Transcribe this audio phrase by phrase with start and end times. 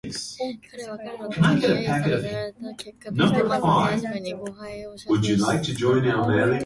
[0.71, 1.61] 彼は彼の友に揶揄
[2.23, 3.67] せられたる結果としてまず手
[4.07, 6.55] 初めに吾輩を写生しつつあるのである